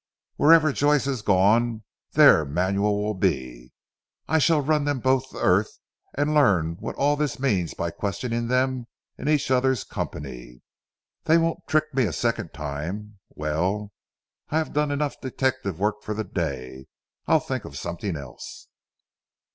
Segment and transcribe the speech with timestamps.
[0.37, 3.71] "Wherever Joyce has gone, there Manuel will be.
[4.27, 5.77] I shall run both to earth
[6.15, 8.87] and learn what all this means by questioning them
[9.19, 10.63] in each other's company.
[11.25, 13.19] They won't trick me a second time!
[13.35, 13.91] Well,
[14.49, 16.87] I have done enough detective work for the day.
[17.27, 18.69] I'll think of something else."